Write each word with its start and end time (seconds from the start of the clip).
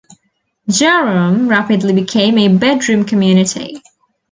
Jerome 0.67 1.47
rapidly 1.47 1.93
became 1.93 2.39
a 2.39 2.47
bedroom 2.47 3.05
community. 3.05 3.83